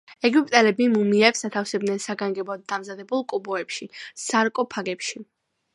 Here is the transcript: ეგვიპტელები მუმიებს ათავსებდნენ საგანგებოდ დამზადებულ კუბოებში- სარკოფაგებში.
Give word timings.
ეგვიპტელები 0.27 0.87
მუმიებს 0.93 1.47
ათავსებდნენ 1.49 2.01
საგანგებოდ 2.07 2.65
დამზადებულ 2.75 3.25
კუბოებში- 3.35 3.91
სარკოფაგებში. 4.25 5.25